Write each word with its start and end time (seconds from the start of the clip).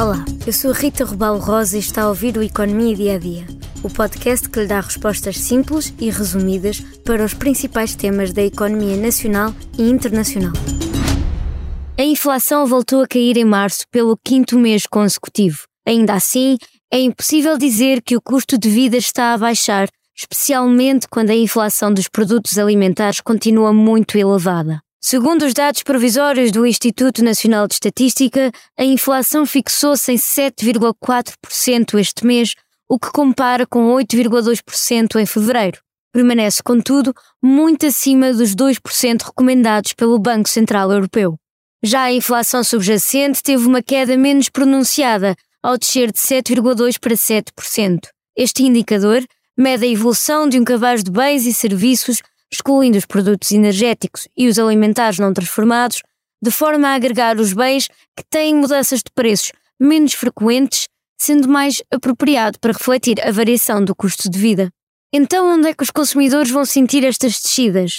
Olá, 0.00 0.24
eu 0.46 0.52
sou 0.54 0.72
Rita 0.72 1.04
Rubalo 1.04 1.38
Rosa 1.38 1.76
e 1.76 1.80
está 1.80 2.04
a 2.04 2.08
ouvir 2.08 2.34
o 2.38 2.42
Economia 2.42 2.96
Dia 2.96 3.16
a 3.16 3.18
Dia, 3.18 3.46
o 3.82 3.90
podcast 3.90 4.48
que 4.48 4.60
lhe 4.60 4.66
dá 4.66 4.80
respostas 4.80 5.36
simples 5.36 5.92
e 6.00 6.08
resumidas 6.08 6.80
para 7.04 7.22
os 7.22 7.34
principais 7.34 7.94
temas 7.94 8.32
da 8.32 8.42
economia 8.42 8.96
nacional 8.96 9.54
e 9.78 9.82
internacional. 9.82 10.54
A 11.98 12.02
inflação 12.02 12.66
voltou 12.66 13.02
a 13.02 13.06
cair 13.06 13.36
em 13.36 13.44
março 13.44 13.84
pelo 13.90 14.16
quinto 14.24 14.58
mês 14.58 14.86
consecutivo. 14.86 15.64
Ainda 15.86 16.14
assim, 16.14 16.56
é 16.90 16.98
impossível 16.98 17.58
dizer 17.58 18.00
que 18.00 18.16
o 18.16 18.22
custo 18.22 18.56
de 18.56 18.70
vida 18.70 18.96
está 18.96 19.34
a 19.34 19.38
baixar, 19.38 19.86
especialmente 20.16 21.08
quando 21.10 21.28
a 21.28 21.36
inflação 21.36 21.92
dos 21.92 22.08
produtos 22.08 22.56
alimentares 22.56 23.20
continua 23.20 23.70
muito 23.70 24.16
elevada. 24.16 24.80
Segundo 25.02 25.46
os 25.46 25.54
dados 25.54 25.82
provisórios 25.82 26.52
do 26.52 26.66
Instituto 26.66 27.24
Nacional 27.24 27.66
de 27.66 27.72
Estatística, 27.72 28.52
a 28.78 28.84
inflação 28.84 29.46
fixou-se 29.46 30.12
em 30.12 30.16
7,4% 30.16 31.98
este 31.98 32.26
mês, 32.26 32.54
o 32.86 32.98
que 32.98 33.10
compara 33.10 33.66
com 33.66 33.86
8,2% 33.94 35.18
em 35.18 35.24
fevereiro. 35.24 35.80
Permanece, 36.12 36.62
contudo, 36.62 37.14
muito 37.42 37.86
acima 37.86 38.30
dos 38.34 38.54
2% 38.54 39.22
recomendados 39.22 39.94
pelo 39.94 40.18
Banco 40.18 40.50
Central 40.50 40.92
Europeu. 40.92 41.38
Já 41.82 42.02
a 42.02 42.12
inflação 42.12 42.62
subjacente 42.62 43.42
teve 43.42 43.66
uma 43.66 43.82
queda 43.82 44.18
menos 44.18 44.50
pronunciada, 44.50 45.34
ao 45.62 45.78
descer 45.78 46.12
de 46.12 46.18
7,2% 46.18 46.98
para 47.00 47.14
7%. 47.14 48.00
Este 48.36 48.64
indicador 48.64 49.24
mede 49.56 49.86
a 49.86 49.88
evolução 49.88 50.46
de 50.46 50.60
um 50.60 50.64
cabaz 50.64 51.02
de 51.02 51.10
bens 51.10 51.46
e 51.46 51.54
serviços 51.54 52.20
excluindo 52.52 52.98
os 52.98 53.06
produtos 53.06 53.50
energéticos 53.52 54.26
e 54.36 54.48
os 54.48 54.58
alimentares 54.58 55.18
não 55.18 55.32
transformados, 55.32 56.02
de 56.42 56.50
forma 56.50 56.88
a 56.88 56.94
agregar 56.94 57.38
os 57.38 57.52
bens 57.52 57.88
que 58.16 58.24
têm 58.28 58.54
mudanças 58.54 59.00
de 59.00 59.10
preços 59.14 59.52
menos 59.78 60.14
frequentes, 60.14 60.88
sendo 61.18 61.48
mais 61.48 61.82
apropriado 61.90 62.58
para 62.58 62.72
refletir 62.72 63.20
a 63.26 63.30
variação 63.30 63.84
do 63.84 63.94
custo 63.94 64.28
de 64.28 64.38
vida. 64.38 64.70
Então, 65.12 65.54
onde 65.54 65.68
é 65.68 65.74
que 65.74 65.82
os 65.82 65.90
consumidores 65.90 66.50
vão 66.50 66.64
sentir 66.64 67.04
estas 67.04 67.40
descidas? 67.40 67.96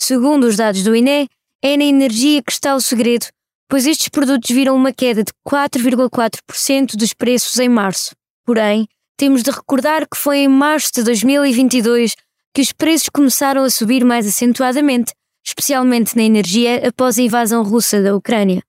Segundo 0.00 0.44
os 0.44 0.56
dados 0.56 0.82
do 0.82 0.94
INE, 0.94 1.28
é 1.62 1.76
na 1.76 1.84
energia 1.84 2.42
que 2.42 2.52
está 2.52 2.74
o 2.74 2.80
segredo, 2.80 3.26
pois 3.68 3.86
estes 3.86 4.08
produtos 4.08 4.48
viram 4.50 4.76
uma 4.76 4.92
queda 4.92 5.24
de 5.24 5.32
4,4% 5.46 6.96
dos 6.96 7.12
preços 7.12 7.58
em 7.58 7.68
março. 7.68 8.14
Porém, 8.44 8.86
temos 9.16 9.42
de 9.42 9.50
recordar 9.50 10.06
que 10.08 10.16
foi 10.16 10.38
em 10.38 10.48
março 10.48 10.92
de 10.94 11.02
2022 11.02 12.14
que 12.56 12.62
os 12.62 12.72
preços 12.72 13.10
começaram 13.10 13.64
a 13.64 13.68
subir 13.68 14.02
mais 14.02 14.26
acentuadamente, 14.26 15.12
especialmente 15.46 16.16
na 16.16 16.22
energia 16.22 16.88
após 16.88 17.18
a 17.18 17.22
invasão 17.22 17.62
russa 17.62 18.02
da 18.02 18.16
Ucrânia. 18.16 18.62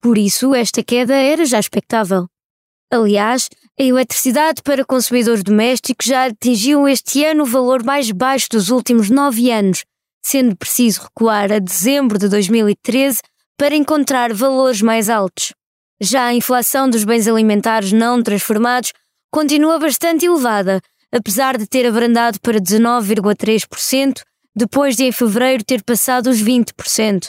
Por 0.00 0.16
isso, 0.16 0.54
esta 0.54 0.80
queda 0.80 1.12
era 1.12 1.44
já 1.44 1.58
expectável. 1.58 2.28
Aliás, 2.88 3.50
a 3.76 3.82
eletricidade 3.82 4.62
para 4.62 4.84
consumidores 4.84 5.42
domésticos 5.42 6.06
já 6.06 6.26
atingiu 6.26 6.86
este 6.86 7.24
ano 7.24 7.42
o 7.42 7.46
valor 7.46 7.82
mais 7.82 8.12
baixo 8.12 8.46
dos 8.48 8.70
últimos 8.70 9.10
nove 9.10 9.50
anos, 9.50 9.84
sendo 10.24 10.54
preciso 10.54 11.02
recuar 11.02 11.50
a 11.50 11.58
dezembro 11.58 12.20
de 12.20 12.28
2013 12.28 13.22
para 13.58 13.74
encontrar 13.74 14.32
valores 14.32 14.80
mais 14.80 15.10
altos. 15.10 15.52
Já 16.00 16.26
a 16.26 16.34
inflação 16.34 16.88
dos 16.88 17.02
bens 17.02 17.26
alimentares 17.26 17.90
não 17.90 18.22
transformados 18.22 18.92
continua 19.32 19.80
bastante 19.80 20.26
elevada, 20.26 20.80
apesar 21.12 21.58
de 21.58 21.66
ter 21.66 21.86
abrandado 21.86 22.40
para 22.40 22.58
19,3%, 22.58 24.22
depois 24.54 24.96
de 24.96 25.04
em 25.04 25.12
fevereiro 25.12 25.62
ter 25.64 25.82
passado 25.82 26.30
os 26.30 26.42
20%. 26.42 27.28